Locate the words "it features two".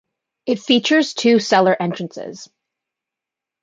0.47-1.37